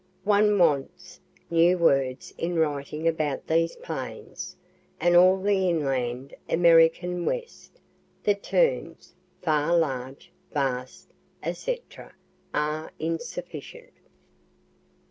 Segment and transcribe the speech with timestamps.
[0.23, 1.19] (One wants
[1.51, 4.55] new words in writing about these plains,
[4.99, 7.79] and all the inland American West
[8.23, 11.09] the terms, far, large, vast,
[11.53, 11.81] &c.,
[12.51, 13.93] are insufficient.)